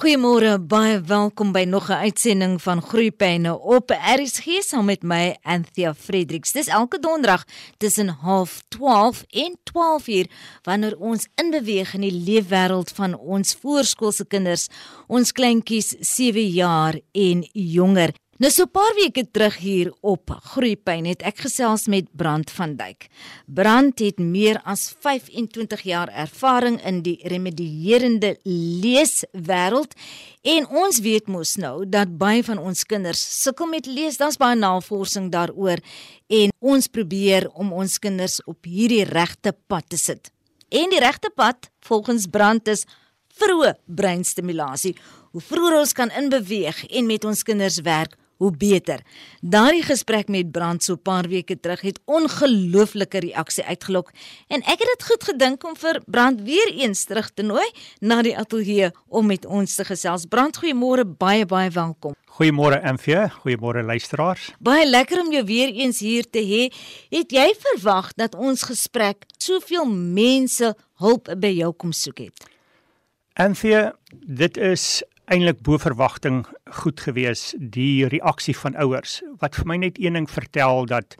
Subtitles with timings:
[0.00, 5.94] Goeiemôre, baie welkom by nog 'n uitsending van Groeipyne op RSG saam met my Anthea
[5.94, 6.52] Fredericks.
[6.52, 7.44] Dis elke donderdag
[7.76, 10.30] tussen 0.30 en 12:00
[10.62, 14.68] wanneer ons inbeweeg in die leefwêreld van ons voorskoolse kinders,
[15.06, 18.14] ons kleintjies 7 jaar en jonger.
[18.40, 22.76] Nou so 'n paar weke terug hier op Groepyn het ek gesels met Brand van
[22.76, 23.08] Dyk.
[23.46, 29.92] Brand het meer as 25 jaar ervaring in die remedierende leeswêreld
[30.42, 34.16] en ons weet mos nou dat baie van ons kinders sukkel met lees.
[34.16, 35.78] Daar's baie navorsing daaroor
[36.26, 40.30] en ons probeer om ons kinders op hierdie regte pad te sit.
[40.68, 42.86] En die regte pad volgens Brand is
[43.36, 44.96] vroeë breinstimulasie.
[45.30, 49.02] Hoe vroeër ons kan inbeweeg en met ons kinders werk, hoe beter.
[49.40, 54.10] Daardie gesprek met Brand so 'n paar weke terug het ongelooflike reaksie uitgelok
[54.48, 57.68] en ek het dit goed gedink om vir Brand weer eens terug te nooi
[58.00, 60.24] na die ateljee om met ons te gesels.
[60.24, 62.14] Brand, goeiemôre, baie baie welkom.
[62.24, 64.50] Goeiemôre MV, goeiemôre luisteraars.
[64.58, 66.72] Baie lekker om jou weer eens hier te hê.
[67.10, 72.48] Het jy verwag dat ons gesprek soveel mense hulp by jou kom soek het?
[73.36, 73.90] MV,
[74.26, 76.42] dit is eintlik bo verwagting
[76.82, 81.14] goed gewees die reaksie van ouers wat vir my net een ding vertel dat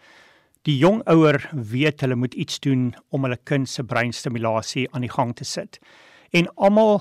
[0.66, 5.12] die jong ouer weet hulle moet iets doen om hulle kind se breinstimulasie aan die
[5.12, 5.78] gang te sit.
[6.36, 7.00] En almal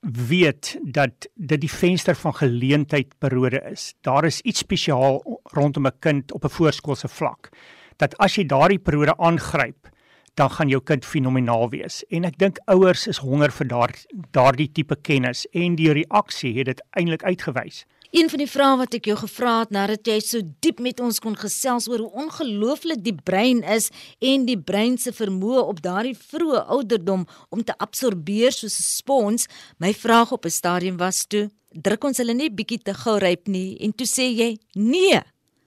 [0.00, 3.94] weet dat dit die venster van geleentheid periode is.
[4.02, 5.22] Daar is iets spesiaal
[5.54, 7.50] rondom 'n kind op 'n voorskoolse vlak
[7.96, 9.88] dat as jy daardie periode aangryp
[10.36, 12.02] dan gaan jou kind fenomenaal wees.
[12.12, 13.92] En ek dink ouers is honger vir daar
[14.36, 17.84] daardie tipe kennis en die reaksie het dit eintlik uitgewys.
[18.12, 21.18] Een van die vrae wat ek jou gevra het nadat jy so diep met ons
[21.20, 23.88] kon gesels oor hoe ongelooflik die brein is
[24.24, 29.48] en die brein se vermoë op daardie vroeë ouderdom om te absorbeer soos 'n spons,
[29.78, 33.48] my vraag op 'n stadium was toe, druk ons hulle nie bietjie te gou ryp
[33.48, 35.20] nie en toe sê jy, nee,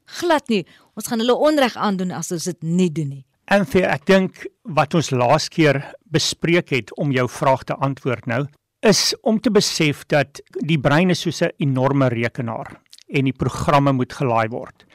[0.06, 0.66] glad nie.
[0.96, 3.29] Ons gaan hulle onreg aandoen as ons dit nie doen nie.
[3.50, 4.44] Vir ek dink
[4.78, 5.82] wat ons laas keer
[6.14, 8.44] bespreek het om jou vraag te antwoord nou
[8.86, 10.38] is om te besef dat
[10.70, 12.78] die brein is soos 'n enorme rekenaar
[13.10, 14.86] en die programme moet gelaai word.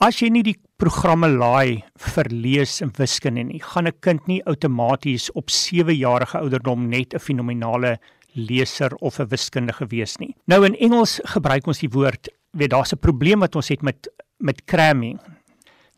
[0.00, 4.42] As jy nie die programme laai vir lees en wiskunde nie, gaan 'n kind nie
[4.46, 8.00] outomaties op 7 jarige ouderdom net 'n fenominale
[8.34, 10.34] leser of 'n wiskundige wees nie.
[10.46, 14.08] Nou in Engels gebruik ons die woord, weet daar's 'n probleem wat ons het met
[14.40, 15.20] met cramming.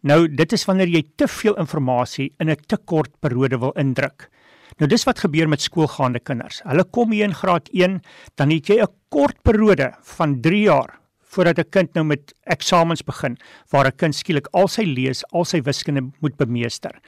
[0.02, 4.30] Nou dit is wanneer jy te veel inligting in 'n te kort periode wil indruk.
[4.78, 6.62] Nou dis wat gebeur met skoolgaande kinders.
[6.64, 8.00] Hulle kom hier in graad 1,
[8.36, 13.02] dan het jy 'n kort periode van 3 jaar voordat 'n kind nou met eksamens
[13.02, 13.36] begin
[13.70, 17.00] waar 'n kind skielik al sy lees, al sy wiskunde moet bemeester.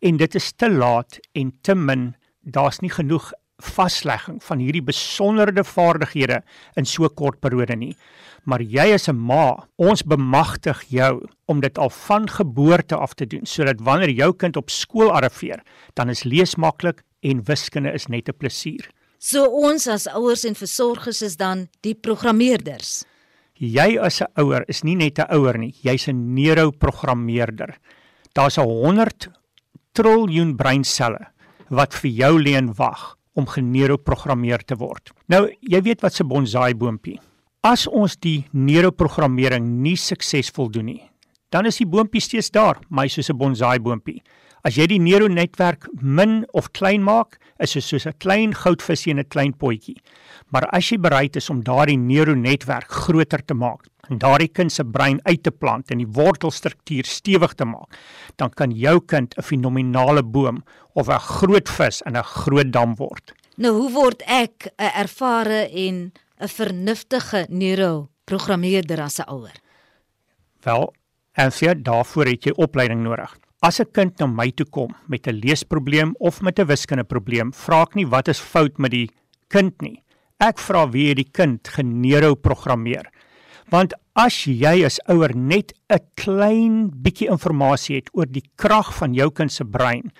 [0.00, 2.14] En dit is te laat en te min.
[2.42, 6.42] Daar's nie genoeg vaslegging van hierdie besonderde vaardighede
[6.76, 7.94] in so kort periode nie.
[8.44, 13.26] Maar jy is 'n ma, ons bemagtig jou om dit al van geboorte af te
[13.26, 15.62] doen sodat wanneer jou kind op skool arriveer,
[15.94, 18.88] dan is lees maklik en wiskunde is net 'n plesier.
[19.18, 23.04] So ons as ouers en versorgers is dan die programmeerders.
[23.54, 27.78] Jy as 'n ouer is nie net 'n ouer nie, jy's 'n neuroprogrammeerder.
[28.34, 29.28] Daar's 'n 100
[29.94, 31.32] triljoen breinselle
[31.70, 35.12] wat vir jou lê en wag om geneuroprogrammeer te word.
[35.28, 37.20] Nou, jy weet wat 'n bonsai boontjie.
[37.62, 41.02] As ons die neuroprogrammering nie suksesvol doen nie,
[41.50, 44.22] dan is die boontjie steeds daar, maar soos 'n bonsai boontjie.
[44.66, 49.20] As jy die neuronetwerk min of klein maak, is dit soos 'n klein goudvisie in
[49.20, 49.94] 'n klein potjie.
[50.50, 54.84] Maar as jy bereid is om daardie neuronetwerk groter te maak, en daardie kind se
[54.84, 57.94] brein uit te plant en die wortelstruktuur stewig te maak,
[58.36, 62.96] dan kan jou kind 'n fenominale boom of 'n groot vis in 'n groot dam
[62.96, 63.32] word.
[63.56, 69.54] Nou hoe word ek 'n ervare en 'n vernuftige neuroprogrammeerder as 'n ouer?
[70.64, 70.92] Wel,
[71.34, 73.45] en vir daarvoor het jy opleiding nodig.
[73.62, 77.82] As 'n kind na my toe kom met 'n leesprobleem of met 'n wiskundeprobleem, vra
[77.82, 79.10] ek nie wat is fout met die
[79.48, 80.02] kind nie.
[80.38, 83.06] Ek vra wie het die kind geneuroprogrammeer?
[83.70, 89.14] Want as jy as ouer net 'n klein bietjie inligting het oor die krag van
[89.14, 90.12] jou kind se brein,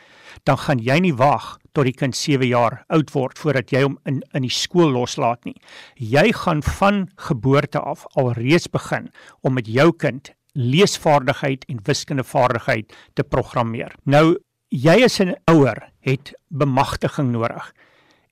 [0.44, 3.98] dan gaan jy nie wag tot die kind 7 jaar oud word voordat jy hom
[4.06, 5.60] in in die skool loslaat nie.
[5.96, 9.10] Jy gaan van geboorte af alreeds begin
[9.42, 13.94] om met jou kind leesvaardigheid en wiskundevaardigheid te programmeer.
[14.04, 14.38] Nou
[14.68, 17.72] jy as 'n ouer het bemagtiging nodig.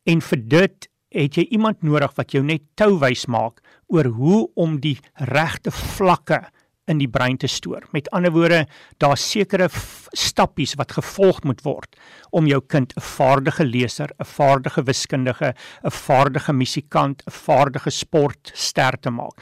[0.04, 4.80] En vir dit het jy iemand nodig wat jou net touwys maak oor hoe om
[4.80, 6.42] die regte vlakke
[6.90, 7.86] in die brein te stoor.
[7.92, 8.66] Met ander woorde,
[8.98, 9.70] daar's sekere
[10.12, 11.96] stappies wat gevolg moet word
[12.30, 15.54] om jou kind 'n vaardige leser, 'n vaardige wiskundige,
[15.84, 19.40] 'n vaardige musikant, 'n vaardige sportster te maak.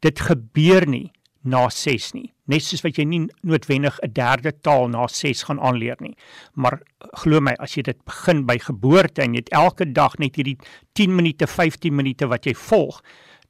[0.00, 2.32] Dit gebeur nie na 6 nie.
[2.50, 6.16] Net soos wat jy nie noodwendig 'n derde taal na 6 gaan aanleer nie.
[6.54, 6.80] Maar
[7.22, 10.58] glo my, as jy dit begin by geboorte en jy het elke dag net hierdie
[10.94, 13.00] 10 minute, 15 minute wat jy volg,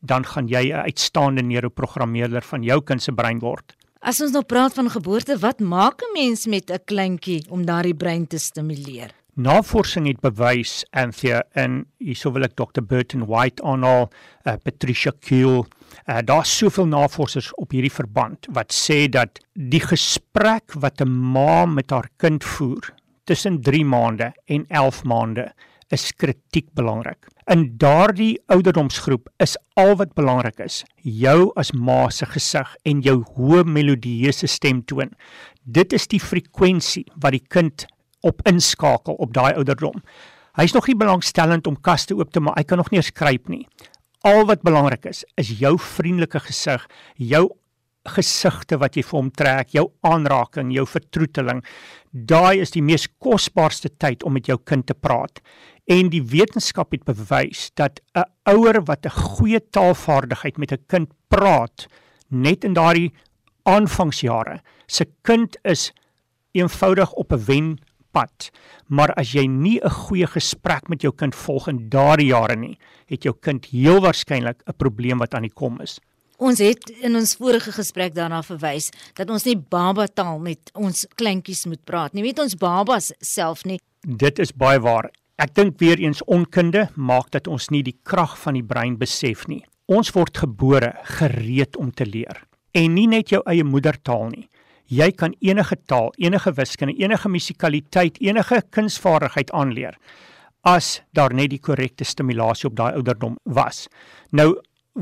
[0.00, 3.76] dan gaan jy 'n uitstaande neuroprogrammeerder van jou kind se brein word.
[4.00, 7.94] As ons nou praat van geboorte, wat maak 'n mens met 'n kleintjie om daardie
[7.94, 9.10] brein te stimuleer?
[9.34, 14.10] Navorsing het bewys Anthea en hierso wil ek Dr Burton White aanhaal,
[14.44, 15.66] uh, Patricia Kuhl.
[16.06, 21.66] Uh, Daar's soveel navorsers op hierdie verband wat sê dat die gesprek wat 'n ma
[21.66, 22.94] met haar kind voer
[23.24, 25.52] tussen 3 maande en 11 maande
[25.88, 27.26] is kritiek belangrik.
[27.50, 33.22] In daardie ouderdomsgroep is al wat belangrik is, jou as ma se gesig en jou
[33.36, 35.10] hoë melodieuse stemtoon.
[35.64, 37.86] Dit is die frekwensie wat die kind
[38.20, 40.02] op inskakel op daai ouderdom.
[40.58, 42.58] Hy's nog nie belangstellend om kaste oop te maak.
[42.58, 43.66] Hy kan nog nie skryp nie.
[44.20, 46.82] Al wat belangrik is, is jou vriendelike gesig,
[47.16, 47.46] jou
[48.08, 51.62] gesigte wat jy vir hom trek, jou aanraking, jou vertroeteling.
[52.12, 55.40] Daai is die mees kosbaarste tyd om met jou kind te praat.
[55.88, 61.08] En die wetenskap het bewys dat 'n ouer wat 'n goeie taalvaardigheid met 'n kind
[61.28, 61.88] praat,
[62.28, 63.12] net in daardie
[63.64, 65.92] aanvangsjare, se kind is
[66.52, 67.78] eenvoudig op 'n wen
[68.12, 68.50] pad.
[68.88, 72.78] Maar as jy nie 'n goeie gesprek met jou kind volg in daardie jare nie,
[73.06, 76.00] het jou kind heel waarskynlik 'n probleem wat aan die kom is.
[76.38, 81.06] Ons het in ons vorige gesprek daarna verwys dat ons nie baba taal met ons
[81.14, 82.22] kleintjies moet praat nie.
[82.22, 83.78] Weet ons babas self nie.
[84.00, 85.10] Dit is baie waar.
[85.36, 89.46] Ek dink weer eens onkunde maak dat ons nie die krag van die brein besef
[89.48, 89.64] nie.
[89.86, 94.46] Ons word gebore gereed om te leer en nie net jou eie moedertaal nie
[94.90, 99.96] jy kan enige taal, enige wiskunde, enige musikaliteit, enige kunsvaardigheid aanleer
[100.68, 103.86] as daar net die korrekte stimulasie op daai ouderdom was.
[104.36, 104.58] Nou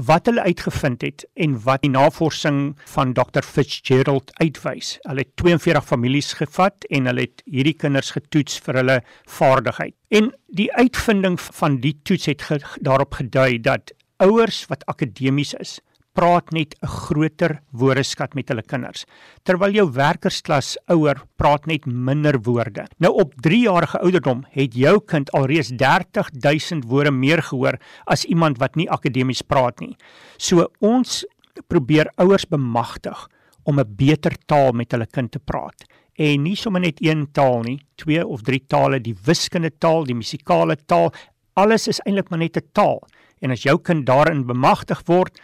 [0.07, 4.99] wat hulle uitgevind het en wat die navorsing van Dr Fitzgerald uitwys.
[5.09, 9.97] Hulle het 42 families gevat en hulle het hierdie kinders getoets vir hulle vaardigheid.
[10.15, 15.79] En die uitvinding van die toets het ge daarop gedui dat ouers wat akademies is,
[16.19, 19.05] praat net 'n groter woordeskat met hulle kinders
[19.45, 22.87] terwyl jou werkersklas ouer praat net minder woorde.
[22.99, 28.59] Nou op 3 jarige ouderdom het jou kind alreeds 30000 woorde meer gehoor as iemand
[28.59, 29.97] wat nie akademies praat nie.
[30.39, 31.25] So ons
[31.69, 33.29] probeer ouers bemagtig
[33.63, 35.85] om 'n beter taal met hulle kind te praat
[36.19, 40.15] en nie sommer net een taal nie, twee of drie tale, die wiskundige taal, die
[40.15, 41.13] musikale taal,
[41.55, 43.07] alles is eintlik maar net 'n taal.
[43.41, 45.39] En as jou kind daarin bemagtig word,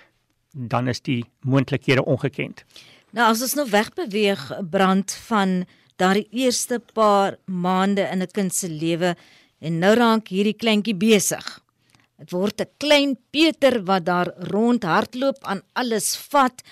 [0.54, 2.64] dan is die moontlikhede ongekend.
[3.14, 5.64] Nou as ons nou wegbeweeg brand van
[6.00, 9.16] daardie eerste paar maande in 'n kind se lewe
[9.60, 11.60] en nou raak hierdie kleintjie besig.
[12.18, 16.62] Dit word 'n klein Peter wat daar rond hardloop aan alles vat,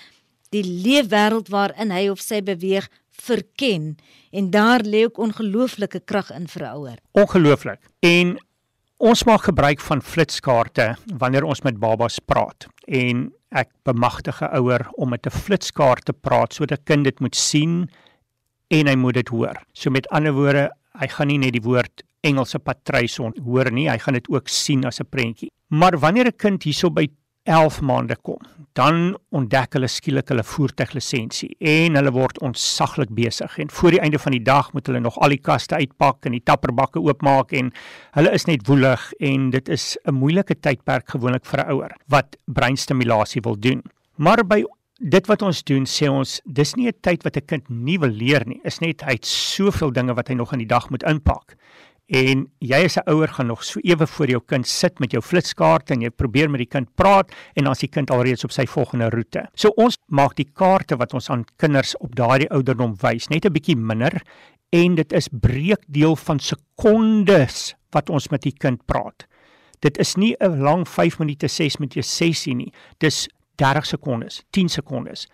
[0.49, 3.97] die leefwêreld waarin hy of sy beweeg verken
[4.31, 6.97] en daar lê ook ongelooflike krag in vir ouer.
[7.11, 7.79] Ongelooflik.
[7.99, 8.37] En
[8.97, 12.67] ons maak gebruik van flitskaarte wanneer ons met babas praat.
[12.87, 17.19] En ek bemagtig 'n ouer om met 'n flitskaart te praat sodat 'n kind dit
[17.19, 17.89] moet sien
[18.67, 19.55] en hy moet dit hoor.
[19.73, 23.97] So met ander woorde, hy gaan nie net die woord Engelse patruis hoor nie, hy
[23.97, 25.51] gaan dit ook sien as 'n prentjie.
[25.67, 27.07] Maar wanneer 'n kind hierso by
[27.43, 28.39] 11 maande kom,
[28.77, 34.19] dan ontdek hulle skielik hulle voertuiglisensie en hulle word ontsaglik besig en voor die einde
[34.21, 37.71] van die dag moet hulle nog al die kaste uitpak en die tapperbakke oopmaak en
[38.17, 42.37] hulle is net woelig en dit is 'n moeilike tydperk gewoonlik vir 'n ouer wat
[42.45, 43.83] breinstimulasie wil doen.
[44.17, 44.63] Maar by
[44.99, 48.09] dit wat ons doen sê ons dis nie 'n tyd wat 'n kind nie wil
[48.09, 51.03] leer nie, is net hy het soveel dinge wat hy nog in die dag moet
[51.03, 51.55] inpak
[52.13, 55.21] en jy as 'n ouer gaan nog so ewe voor jou kind sit met jou
[55.21, 58.51] flitskaart en jy probeer met die kind praat en dan is die kind alreeds op
[58.51, 59.47] sy volgende roete.
[59.55, 63.53] So ons maak die kaarte wat ons aan kinders op daardie ouderdom wys net 'n
[63.53, 64.21] bietjie minder
[64.71, 69.25] en dit is breekdeel van sekondes wat ons met die kind praat.
[69.79, 72.73] Dit is nie 'n lang 5 minute 6 minute sessie nie.
[72.99, 75.27] Dis 30 sekondes, 10 sekondes.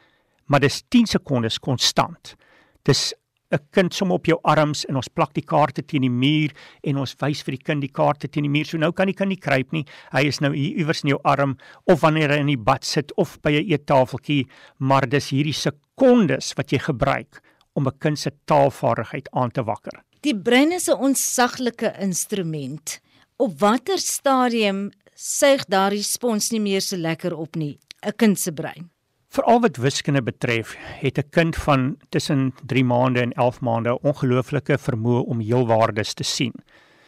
[0.46, 2.36] Maar dis 10 sekondes konstant.
[2.84, 3.14] Dis
[3.52, 6.54] 'n kind som op jou arms en ons plak die kaarte teen die muur
[6.84, 8.66] en ons wys vir die kind die kaarte teen die muur.
[8.66, 9.86] So nou kan die kind nie kruip nie.
[10.14, 11.58] Hy is nou iewers in jou arm
[11.90, 14.48] of wanneer hy in die bad sit of by 'n eettafeltjie,
[14.80, 17.42] maar dis hierdie sekondes wat jy gebruik
[17.76, 20.04] om 'n kind se taalvaardigheid aan te wakker.
[20.22, 23.00] Die brein is 'n onsaglike instrument.
[23.38, 28.52] Op watter stadium suig daardie spons nie meer so lekker op nie, 'n kind se
[28.52, 28.90] brein?
[29.30, 30.72] Veral wat wiskunde betref,
[31.02, 36.24] het 'n kind van tussen 3 maande en 11 maande ongelooflike vermoë om heelwaardes te
[36.24, 36.54] sien.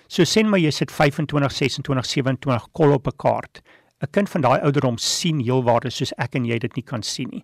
[0.07, 3.61] So sê my jy sit 25, 26, 27 kol op 'n kaart.
[4.01, 7.29] 'n Kind van daai ouderdom sien heelwaardes soos ek en jy dit nie kan sien
[7.31, 7.43] nie.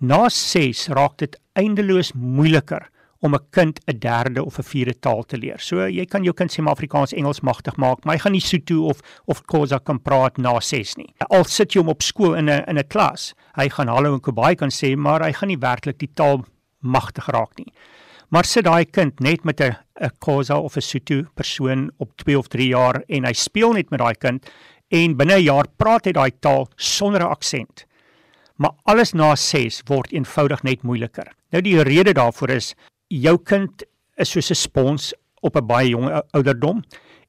[0.00, 5.24] Na 6 raak dit eindeloos moeiliker om 'n kind 'n derde of 'n vierde taal
[5.24, 5.58] te leer.
[5.58, 8.40] So jy kan jou kind sê maar Afrikaans, Engels magtig maak, maar hy gaan nie
[8.40, 11.14] Sotho of of Khoza kan praat na 6 nie.
[11.30, 14.20] Al sit jy hom op skool in 'n in 'n klas, hy gaan hallo en
[14.20, 16.44] kobai kan sê, maar hy gaan nie werklik die taal
[16.82, 17.72] magtig raak nie.
[18.30, 22.38] Maar sit daai kind net met 'n 'n Khoza of 'n Sotho persoon op 2
[22.38, 24.46] of 3 jaar en hy speel net met daai kind
[24.90, 27.86] en binne 'n jaar praat hy daai taal sonder 'n aksent.
[28.56, 31.32] Maar alles na 6 word eenvoudig net moeiliker.
[31.50, 32.74] Nou die rede daarvoor is
[33.08, 33.84] jou kind
[34.16, 36.82] is soos 'n spons op 'n baie jong ouderdom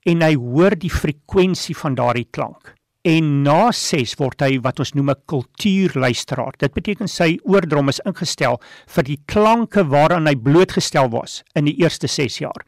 [0.06, 2.76] en hy hoor die frekwensie van daardie klank.
[3.04, 6.54] En na 6 word hy wat ons noem 'n kultuurluisteraar.
[6.58, 11.80] Dit beteken sy oordrom is ingestel vir die klanke waaraan hy blootgestel was in die
[11.80, 12.66] eerste 6 jaar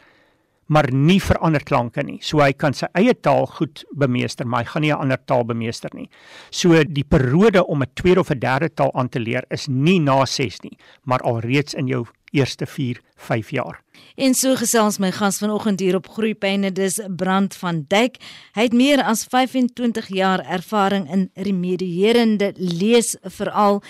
[0.71, 2.19] maar nie vir ander klanke nie.
[2.23, 5.43] So hy kan sy eie taal goed bemeester, maar hy gaan nie 'n ander taal
[5.43, 6.09] bemeester nie.
[6.49, 9.99] So die periode om 'n tweede of 'n derde taal aan te leer is nie
[9.99, 13.81] na 6 nie, maar alreeds in jou eerste 4, 5 jaar.
[14.15, 18.17] En so gesels my gas vanoggend hier op Groepyne dis Brand van Dijk.
[18.53, 23.83] Hy het meer as 25 jaar ervaring in remedierende lees veral.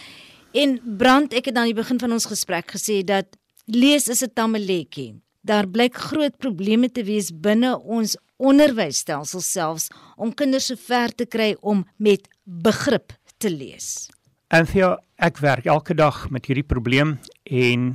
[0.52, 4.34] En Brand, ek het aan die begin van ons gesprek gesê dat lees is 'n
[4.34, 11.14] tammeletjie daar blyk groot probleme te wees binne ons onderwysstelsel selfs om kinders so ver
[11.16, 14.10] te kry om met begrip te lees.
[14.52, 17.94] Anthea, ek werk elke dag met hierdie probleem en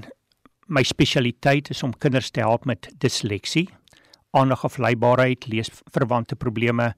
[0.66, 3.68] my spesialiteit is om kinders te help met disleksie,
[4.36, 6.94] aandagafleibaarheid, leesverwante probleme.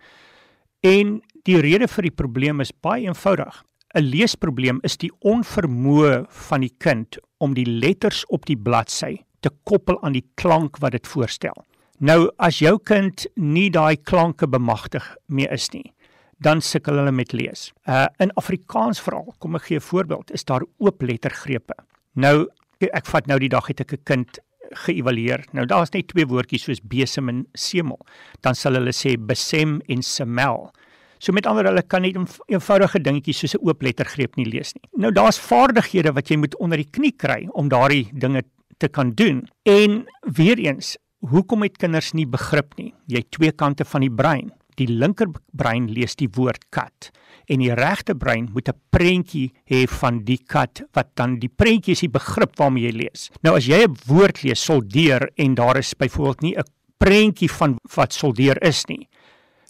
[0.81, 3.65] En die rede vir die probleem is baie eenvoudig.
[3.95, 9.51] 'n Leesprobleem is die onvermoë van die kind om die letters op die bladsy te
[9.65, 11.65] koppel aan die klank wat dit voorstel.
[11.99, 15.95] Nou as jou kind nie daai klanke bemagtig mee is nie,
[16.39, 17.73] dan sukkel hulle met lees.
[17.89, 21.75] Uh in Afrikaans veral, kom ek gee 'n voorbeeld, is daar oop lettergrepe.
[22.15, 22.47] Nou
[22.87, 24.39] ek vat nou die dag het ek 'n kind
[24.85, 25.47] geëvalueer.
[25.53, 27.99] Nou daar's net twee woordjies soos besem en semel.
[28.41, 30.71] Dan sal hulle sê besem en semel.
[31.19, 34.75] So met ander hulle kan net 'n eenvoudige dingetjie soos 'n oop lettergreep nie lees
[34.75, 34.89] nie.
[34.97, 38.43] Nou daar's vaardighede wat jy moet onder die knie kry om daardie dinge
[38.79, 39.49] te kan doen.
[39.65, 42.95] En weer eens, hoekom het kinders nie begrip nie?
[43.07, 44.53] Jy het twee kante van die brein.
[44.79, 47.11] Die linkerbrein lees die woord kat
[47.51, 51.93] en die regte brein moet 'n prentjie hê van die kat wat dan die prentjie
[51.93, 53.31] is die begrip waarmee jy lees.
[53.43, 56.65] Nou as jy 'n woord lees soldeer en daar is byvoorbeeld nie 'n
[56.99, 59.09] prentjie van wat soldeer is nie,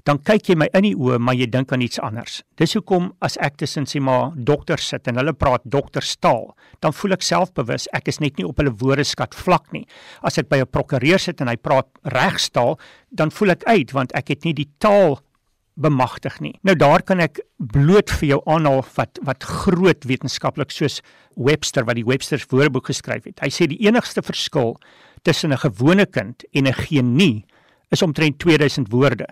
[0.08, 2.40] dan kyk jy my in die oë maar jy dink aan iets anders.
[2.56, 7.18] Dis hoekom as ek tussen sê maar dokters sit en hulle praat dokterstaal, dan voel
[7.18, 9.84] ek selfbewus ek is net nie op hulle woordeskat vlak nie.
[10.24, 12.78] As ek by 'n prokureur sit en hy praat regstaal,
[13.12, 15.20] dan voel ek uit want ek het nie die taal
[15.76, 16.54] bemagtig nie.
[16.64, 21.02] Nou daar kan ek bloot vir jou aanhaal wat wat groot wetenskaplik soos
[21.36, 23.40] Webster wat die Webster se woordeboek geskryf het.
[23.40, 24.78] Hy sê die enigste verskil
[25.22, 27.44] tussen 'n gewone kind en 'n genie
[27.90, 29.26] is omtrent 2000 woorde.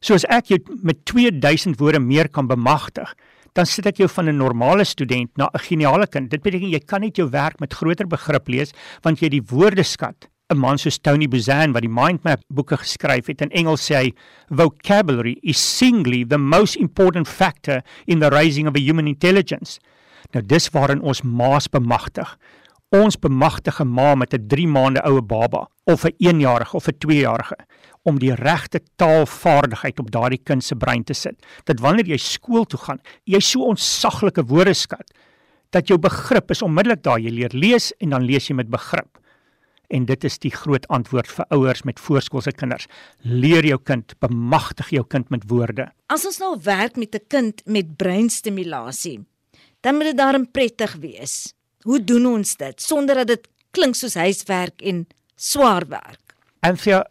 [0.00, 3.14] So as ek jou met 2000 woorde meer kan bemagtig,
[3.54, 6.30] dan sit ek jou van 'n normale student na 'n geniale kind.
[6.30, 10.28] Dit beteken jy kan net jou werk met groter begrip lees want jy die woordeskat
[10.50, 13.94] 'n man soos Tony Buzan wat die mind map boeke geskryf het in Engels sê
[13.94, 14.12] hy
[14.48, 19.78] vocabulary is singly the most important factor in the raising of a human intelligence.
[20.32, 22.38] Nou dis waarin ons maas bemagtig.
[22.96, 27.56] Ons bemagtige ma met 'n 3 maande oue baba of 'n 1-jarige of 'n 2-jarige
[28.08, 31.36] om die regte taalvaardigheid op daardie kind se brein te sit.
[31.68, 35.12] Dat wanneer jy skool toe gaan, jy so ontsaglike woordeskat
[35.76, 37.20] dat jou begrip is onmiddellik daar.
[37.20, 39.18] Jy leer lees en dan lees jy met begrip.
[39.88, 42.88] En dit is die groot antwoord vir ouers met voorskoolse kinders.
[43.24, 45.88] Leer jou kind, bemagtig jou kind met woorde.
[46.12, 49.24] As ons nou werk met 'n kind met breinstimulasie,
[49.80, 51.54] dan moet dit daarom prettig wees.
[51.84, 56.34] Hoe doen ons dit sonder dat dit klink soos huiswerk en swaar werk?
[56.60, 57.06] Vir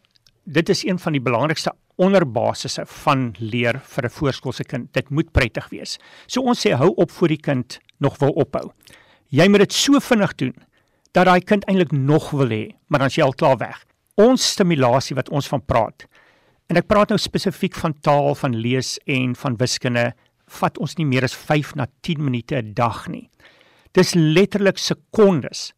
[0.48, 4.94] dit is een van die belangrikste onderbasisse van leer vir 'n voorskoolse kind.
[4.94, 5.98] Dit moet prettig wees.
[6.28, 8.72] So ons sê hou op voor die kind nog wil ophou.
[9.30, 10.54] Jy moet dit so vinnig doen
[11.12, 13.86] dat daai kind eintlik nog wil hê, maar dan is jy al klaar weg.
[14.16, 16.08] Ons stimulasie wat ons van praat.
[16.68, 20.14] En ek praat nou spesifiek van taal, van lees en van wiskunde,
[20.48, 23.30] vat ons nie meer as 5 na 10 minute 'n dag nie.
[23.94, 25.74] Dis letterlik sekondes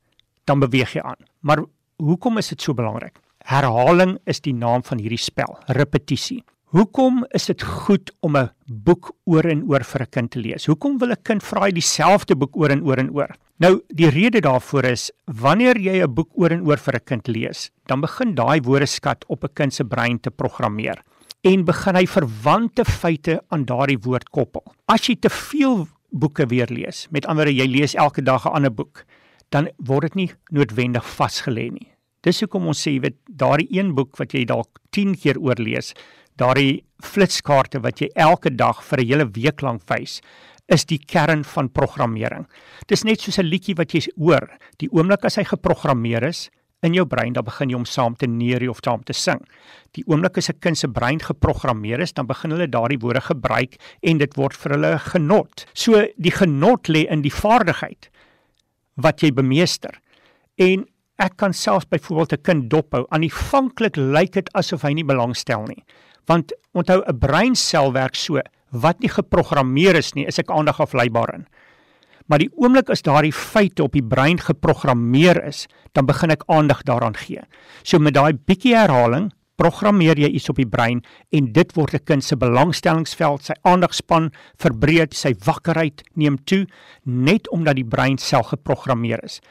[0.46, 1.26] dan beweeg jy aan.
[1.42, 1.64] Maar
[1.98, 3.20] hoekom is dit so belangrik?
[3.50, 6.44] Herhaling is die naam van hierdie spel, repetisie.
[6.70, 10.68] Hoekom is dit goed om 'n boek oor en oor vir 'n kind te lees?
[10.68, 13.36] Hoekom wil 'n kind vraai dieselfde boek oor en oor en oor?
[13.58, 17.28] Nou, die rede daarvoor is wanneer jy 'n boek oor en oor vir 'n kind
[17.28, 21.02] lees, dan begin daai woordeskat op 'n kind se brein te programmeer
[21.42, 24.64] en begin hy verwante feite aan daardie woord koppel.
[24.86, 28.54] As jy te veel boeke weer lees, met ander woorde jy lees elke dag 'n
[28.54, 29.06] ander boek,
[29.50, 31.99] dan word dit nie noodwendig vasgelê nie.
[32.26, 35.94] Dis hoekom ons sê jy weet daardie een boek wat jy dalk 10 keer oorlees,
[36.40, 40.22] daardie flitskaarte wat jy elke dag vir 'n hele week lank wys,
[40.68, 42.46] is die kern van programmering.
[42.88, 44.50] Dis net soos 'n liedjie wat jy hoor,
[44.80, 46.50] die oomblik as hy geprogrammeer is
[46.84, 49.40] in jou brein, dan begin jy om saam te neer of saam te sing.
[49.94, 53.78] Die oomblik as 'n kind se brein geprogrammeer is, dan begin hulle daardie woorde gebruik
[54.04, 55.66] en dit word vir hulle genot.
[55.74, 58.10] So die genot lê in die vaardigheid
[58.98, 60.00] wat jy bemeester.
[60.58, 60.86] En
[61.20, 63.06] ek kan selfs byvoorbeeld 'n kind dophou.
[63.10, 65.84] Aanvanklik lyk dit asof hy nie belangstel nie.
[66.26, 68.40] Want onthou 'n breinsel werk so,
[68.72, 71.48] wat nie geprogrammeer is nie, is ek aandag afleibaar in.
[72.28, 76.84] Maar die oomblik as daardie feite op die brein geprogrammeer is, dan begin ek aandag
[76.84, 77.42] daaraan gee.
[77.84, 81.02] So met daai bietjie herhaling programmeer jy iets op die brein
[81.36, 86.66] en dit word 'n kind se belangstellingsveld, sy aandagspan verbreed, sy wakkerheid neem toe
[87.04, 89.42] net omdat die brein self geprogrammeer is.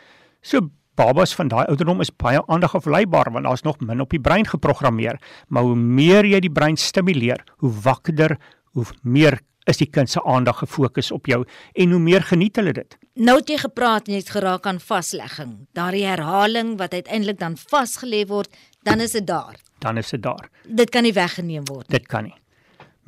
[0.40, 4.47] So babas van daai ouderdom is baie aandagafleibaar want daar's nog min op die brein
[4.47, 8.37] geprogrammeer, maar hoe meer jy die brein stimuleer, hoe wakkerder,
[8.76, 9.38] hoe meer
[9.69, 11.43] is die kind se aandag gefokus op jou
[11.75, 12.97] en hoe meer geniet hulle dit.
[13.21, 15.55] Nou het jy gepraat en jy het geraak aan vaslegging.
[15.76, 18.52] Daardie herhaling wat uiteindelik dan vasgelê word,
[18.88, 19.59] dan is dit daar.
[19.85, 20.49] Dan is dit daar.
[20.64, 21.99] Dit kan nie weggeneem word nie.
[21.99, 22.37] Dit kan nie.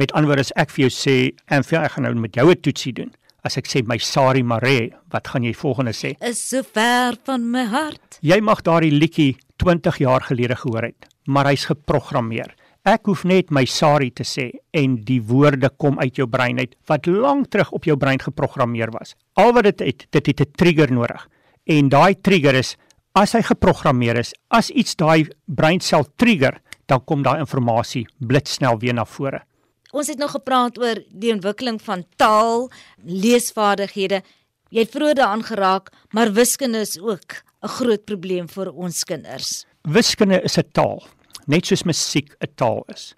[0.01, 1.17] Met ander woorde as ek vir jou sê
[1.53, 3.13] en vir ek gaan nou met jou 'n toetsie doen.
[3.43, 6.13] As ek sê my Sari Mare, wat gaan jy volgende sê?
[6.21, 8.19] Is so ver van my hart.
[8.21, 9.33] Jy mag daardie liedjie
[9.63, 12.53] 20 jaar gelede gehoor het, maar hy's geprogrammeer.
[12.89, 16.77] Ek hoef net my Sari te sê en die woorde kom uit jou brein uit
[16.89, 19.15] wat lank terug op jou brein geprogrammeer was.
[19.41, 21.29] Al wat dit het, dit het 'n trigger nodig.
[21.67, 22.77] En daai trigger is
[23.15, 28.95] as hy geprogrammeer is, as iets daai breinsel trigger, dan kom daai inligting blitsnel weer
[28.95, 29.43] na vore.
[29.91, 32.71] Ons het nog gepraat oor die ontwikkeling van taal,
[33.05, 34.23] leesvaardighede.
[34.71, 39.65] Jy het vroeër daaraan geraak, maar wiskunde is ook 'n groot probleem vir ons kinders.
[39.83, 41.03] Wiskunde is 'n taal
[41.51, 43.15] net soos musiek 'n taal is.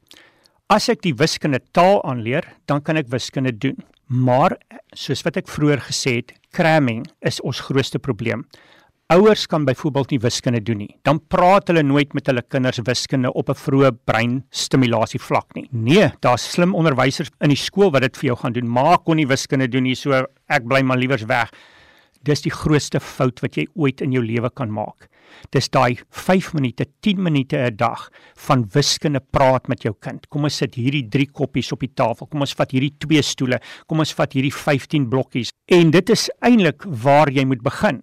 [0.69, 3.77] As ek die wiskunde taal aanleer, dan kan ek wiskunde doen.
[4.07, 4.57] Maar
[4.95, 8.47] soos wat ek vroeër gesê het, cramming is ons grootste probleem.
[9.13, 10.93] Ouers kan byvoorbeeld nie wiskunde doen nie.
[11.05, 15.69] Dan praat hulle nooit met hulle kinders wiskunde op 'n vroeë breinstimulasie vlak nie.
[15.71, 18.69] Nee, daar's slim onderwysers in die skool wat dit vir jou gaan doen.
[18.69, 20.13] Maak kon nie wiskunde doen nie, so
[20.49, 21.51] ek bly maar liewers weg.
[22.23, 25.09] Dis die grootste fout wat jy ooit in jou lewe kan maak.
[25.51, 30.29] Dis daai 5 minute, 10 minute 'n dag van wiskunde praat met jou kind.
[30.29, 32.27] Kom ons sit hierdie 3 koppies op die tafel.
[32.27, 33.61] Kom ons vat hierdie 2 stoele.
[33.87, 35.51] Kom ons vat hierdie 15 blokkies.
[35.67, 38.01] En dit is eintlik waar jy moet begin.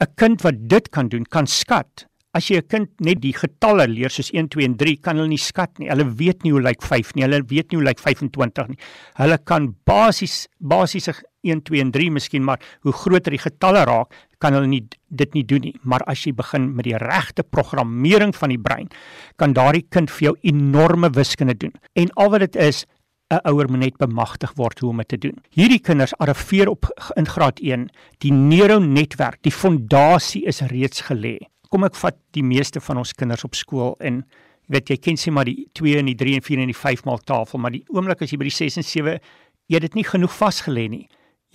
[0.00, 2.06] 'n Kind wat dit kan doen, kan skat.
[2.36, 5.28] As jy 'n kind net die getalle leer soos 1 2 en 3, kan hulle
[5.28, 5.88] nie skat nie.
[5.88, 7.24] Hulle weet nie hoe lyk 5 nie.
[7.24, 8.78] Hulle weet nie hoe lyk 25 nie.
[9.16, 14.14] Hulle kan basies basiese 1 2 en 3 miskien, maar hoe groter die getalle raak,
[14.38, 15.74] kan hulle nie dit nie doen nie.
[15.82, 18.88] Maar as jy begin met die regte programmering van die brein,
[19.36, 21.72] kan daardie kind vir jou enorme wiskunde doen.
[21.96, 22.84] En al wat dit is,
[23.30, 25.36] 'n ouer moet net bemagtig word hoe om dit te doen.
[25.50, 27.88] Hierdie kinders arriveer op in graad 1.
[28.18, 31.36] Die neuronetwerk, die fondasie is reeds gelê.
[31.68, 34.24] Kom ek vat die meeste van ons kinders op skool in
[34.68, 36.76] Jy weet jy ken sê maar die 2 en die 3 en 4 en die
[36.76, 39.86] 5 maal tafel, maar die oomblik as jy by die 6 en 7 jy het
[39.86, 41.06] dit nie genoeg vasgelê nie.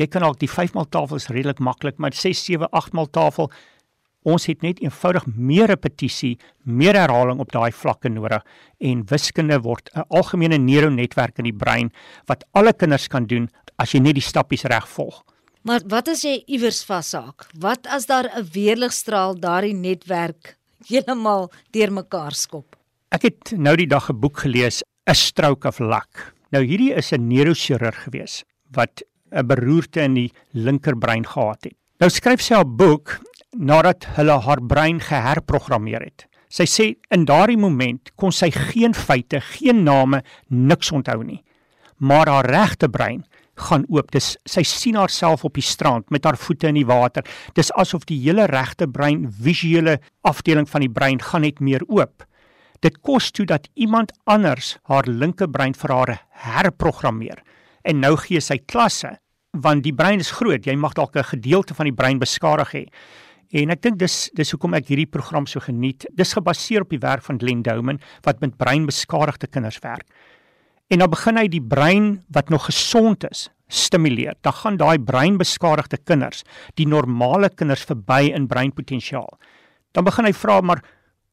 [0.02, 3.12] Jy kan ook die 5 maal tafel is redelik maklik, maar 6 7 8 maal
[3.14, 3.52] tafel
[4.24, 8.44] ons het net eenvoudig meer repetisie, meer herhaling op daai vlakke nodig
[8.80, 11.92] en wiskunde word 'n algemene neuronetwerk in die brein
[12.28, 15.24] wat alle kinders kan doen as jy net die stappies reg volg.
[15.64, 17.48] Maar wat as jy iewers vashaak?
[17.60, 20.58] Wat as daar 'n weerligstraal daardie netwerk
[20.88, 22.76] heeltemal deurmekaar skop?
[23.12, 26.34] Ek het nou die dag 'n boek gelees, A Stroke of Luck.
[26.52, 31.76] Nou hierdie is 'n neurochirurg gewees wat 'n beroerte in die linkerbrein gehad het.
[32.00, 33.20] Nou skryf sy 'n boek
[33.54, 36.26] nadat hulle haar brein geherprogrammeer het.
[36.54, 41.42] Sy sê in daardie oomblik kon sy geen feite, geen name, niks onthou nie.
[41.98, 43.24] Maar haar regte brein
[43.56, 44.12] gaan oop.
[44.12, 47.26] Dis sy sien haarself op die strand met haar voete in die water.
[47.58, 52.26] Dis asof die hele regte brein, visuele afdeling van die brein gaan net meer oop.
[52.84, 57.40] Dit kos toe dat iemand anders haar linkerbrein vir haar herprogrammeer.
[57.84, 59.18] En nou gee sy klasse
[59.54, 60.66] want die brein is groot.
[60.66, 62.86] Jy mag dalk 'n gedeelte van die brein beskadig hê.
[63.54, 66.08] En ek dink dis dis hoekom ek hierdie program so geniet.
[66.18, 70.08] Dis gebaseer op die werk van Glenn Douman wat met breinbeskadigde kinders werk.
[70.90, 74.36] En dan begin hy die brein wat nog gesond is stimuleer.
[74.42, 76.44] Dan gaan daai breinbeskadigde kinders,
[76.78, 79.32] die normale kinders verby in breinpotensiaal.
[79.94, 80.84] Dan begin hy vra maar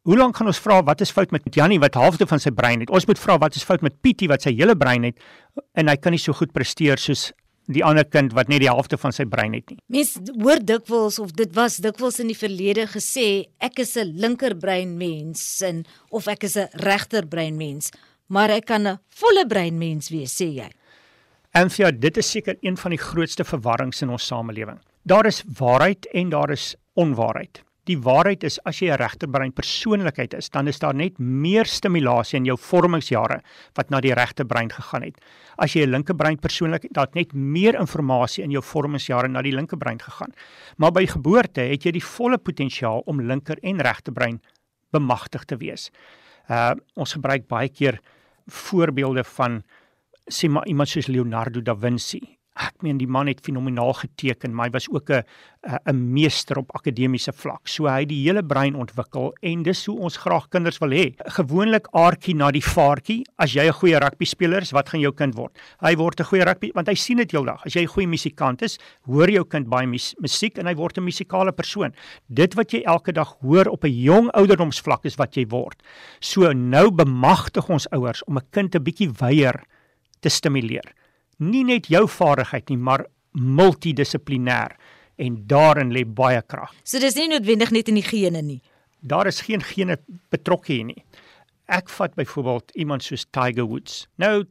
[0.08, 2.80] hoe lank gaan ons vra wat is fout met Jannie wat halfte van sy brein
[2.80, 2.92] het?
[2.92, 5.20] Ons moet vra wat is fout met Pietie wat sy hele brein het
[5.76, 7.30] en hy kan nie so goed presteer soos
[7.72, 9.78] die ander kind wat net die helfte van sy brein het nie.
[9.86, 14.96] Mens hoor dikwels of dit was dikwels in die verlede gesê ek is 'n linkerbrein
[14.98, 17.90] mens en of ek is 'n regterbrein mens,
[18.28, 20.70] maar ek kan 'n volle brein mens wees, sê jy.
[21.52, 24.78] En ja, dit is seker een van die grootste verwarrings in ons samelewing.
[25.02, 27.62] Daar is waarheid en daar is onwaarheid.
[27.90, 32.36] Die waarheid is as jy 'n regterbrein persoonlikheid is, dan is daar net meer stimulasie
[32.38, 33.40] in jou vormingsjare
[33.74, 35.18] wat na die regterbrein gegaan het.
[35.58, 39.52] As jy 'n linkerbrein persoonlikheid, dan het net meer inligting in jou vormingsjare na die
[39.52, 40.32] linkerbrein gegaan.
[40.76, 44.40] Maar by geboorte het jy die volle potensiaal om linker en regterbrein
[44.92, 45.90] bemagtig te wees.
[46.48, 47.98] Uh ons gebruik baie keer
[48.46, 49.62] voorbeelde van
[50.30, 54.68] sê maar iemand soos Leonardo da Vinci ek meen die man het fenomenaal geteken, maar
[54.68, 55.22] hy was ook 'n
[55.60, 57.68] 'n meester op akademiese vlak.
[57.68, 61.14] So hy het die hele brein ontwikkel en dis hoe ons graag kinders wil hê.
[61.36, 63.24] Gewoonlik aardjie na die vaartjie.
[63.36, 65.58] As jy 'n goeie rugby speler is, wat gaan jou kind word?
[65.80, 67.64] Hy word 'n goeie rugby want hy sien dit heeldag.
[67.66, 71.04] As jy 'n goeie musikant is, hoor jou kind baie musiek en hy word 'n
[71.04, 71.92] musikale persoon.
[72.28, 75.82] Dit wat jy elke dag hoor op 'n jong ouderdomsvlak is wat jy word.
[76.20, 79.62] So nou bemagtig ons ouers om 'n kind 'n bietjie weier
[80.20, 80.94] te stimuleer
[81.40, 84.76] nie net jou vaardigheid nie, maar multidissiplinêr
[85.20, 86.72] en daarin lê baie krag.
[86.84, 88.60] So dis nie noodwendig net in die gene nie.
[89.00, 89.98] Daar is geen gene
[90.32, 91.04] betrokke hier nie.
[91.70, 94.06] Ek vat byvoorbeeld iemand soos Tiger Woods.
[94.20, 94.44] Nou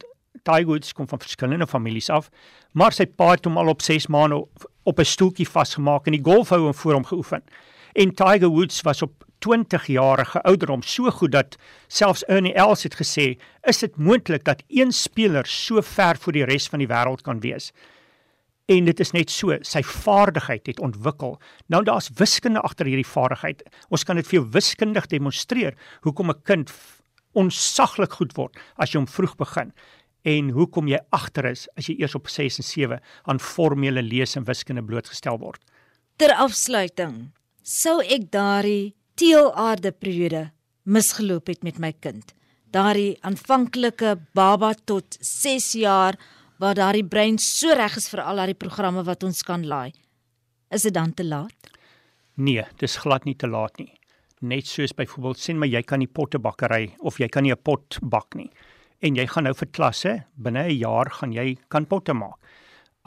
[0.43, 2.30] Tiger Woods kom van verskillende families af,
[2.71, 4.39] maar sy pa het hom al op 6 maande
[4.84, 7.43] op 'n stoeltjie vasgemaak en die golfhou voor hom geoefen.
[7.93, 11.56] En Tiger Woods was op 20 jarige ouderdom so goed dat
[11.88, 16.45] selfs Ernie Els het gesê, is dit moontlik dat een speler so ver voor die
[16.45, 17.71] res van die wêreld kan wees?
[18.69, 21.39] En dit is net so, sy vaardigheid het ontwikkel.
[21.73, 23.63] Nou daar's wiskunde agter hierdie vaardigheid.
[23.89, 26.71] Ons kan dit vir jou wiskundig demonstreer hoekom 'n kind
[27.34, 29.73] onsaglik goed word as jy hom vroeg begin
[30.28, 34.36] en hoekom jy agter is as jy eers op 6 en 7 aan formele lees
[34.36, 35.62] en wiskunde blootgestel word.
[36.19, 37.32] Ter afsluiting,
[37.63, 40.50] sou ek daardie teelaarde periode
[40.89, 42.34] misgeloop het met my kind.
[42.72, 46.17] Daardie aanvanklike baba tot 6 jaar
[46.60, 49.91] waar daardie brein so reg is vir al daardie programme wat ons kan laai.
[50.72, 51.72] Is dit dan te laat?
[52.36, 53.91] Nee, dis glad nie te laat nie.
[54.41, 58.00] Net soos byvoorbeeld sien maar jy kan nie pottebakkery of jy kan nie 'n pot
[58.02, 58.52] bak nie.
[59.02, 62.38] En jy gaan nou vir klasse, binne 'n jaar gaan jy kan potte maak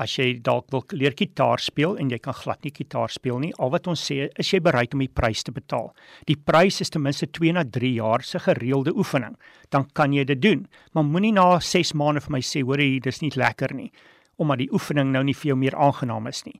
[0.02, 3.52] as jy dalk wil leer gitaar speel en jy kan glad nie gitaar speel nie,
[3.58, 5.92] al wat ons sê is jy bereid om die prys te betaal.
[6.26, 9.36] Die prys is ten minste 2 na 3 jaar se gereelde oefening.
[9.70, 10.66] Dan kan jy dit doen.
[10.92, 13.92] Maar moenie na 6 maande vir my sê hoor jy dis nie lekker nie
[14.40, 16.56] omdat die oefening nou nie vir jou meer aangenaam is nie.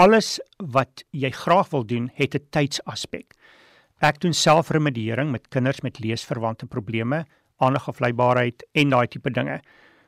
[0.00, 0.38] Alles
[0.72, 3.34] wat jy graag wil doen, het 'n tydsaspek.
[4.00, 7.26] Ek doen selfremediering met kinders met leesverwante probleme,
[7.58, 9.60] aandagafleibaarheid en daai tipe dinge.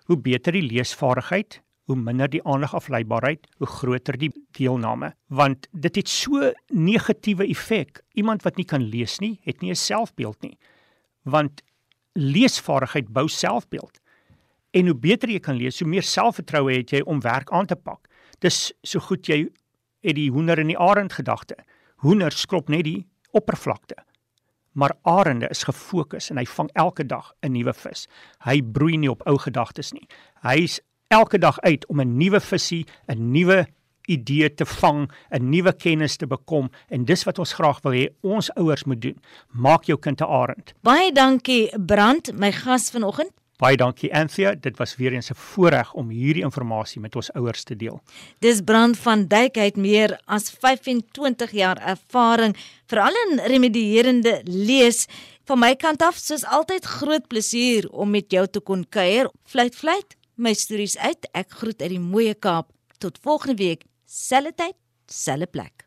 [0.06, 6.08] Hoe beter die leesvaardigheid, hoe minder die aandagafleibaarheid, hoe groter die deelname, want dit het
[6.08, 8.00] so negatiewe effek.
[8.14, 10.58] Iemand wat nie kan lees nie, het nie 'n selfbeeld nie.
[11.24, 11.62] Want
[12.14, 14.00] leesvaardigheid bou selfbeeld.
[14.70, 17.76] En hoe beter jy kan lees, hoe meer selfvertroue het jy om werk aan te
[17.76, 18.08] pak.
[18.38, 19.48] Dis so goed jy
[20.02, 21.56] het die hoender en die arend gedagte.
[21.96, 23.96] Hoender skrop net die oppervlakte.
[24.72, 28.08] Maar arende is gefokus en hy vang elke dag 'n nuwe vis.
[28.44, 30.08] Hy broei nie op ou gedagtes nie.
[30.42, 30.80] Hy's
[31.14, 33.66] elke dag uit om 'n nuwe visie, 'n nuwe
[34.06, 38.08] idee te vang, 'n nuwe kennis te bekom en dis wat ons graag wil hê
[38.20, 39.18] ons ouers moet doen.
[39.50, 40.74] Maak jou kind 'n arend.
[40.82, 43.30] Baie dankie Brand, my gas vanoggend.
[43.56, 47.62] Baie dankie Anthea, dit was weer eens 'n voorreg om hierdie inligting met ons ouers
[47.64, 48.00] te deel.
[48.38, 55.06] Dis Brand van Duyk het meer as 25 jaar ervaring veral in remedierende lees.
[55.44, 59.30] Van my kant af, soos altyd groot plesier om met jou te kon kuier.
[59.44, 61.28] Fluit fluit my stories uit.
[61.32, 62.72] Ek groet uit die mooie Kaap.
[62.98, 64.76] Tot volgende week, selfde tyd,
[65.10, 65.83] selfde plek.